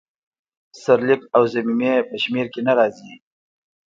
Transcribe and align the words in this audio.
سرلیک 0.81 1.21
او 1.35 1.43
ضمیمې 1.53 1.93
په 2.07 2.15
شمیر 2.23 2.47
کې 2.53 2.61
نه 2.67 2.73
راځي. 2.77 3.13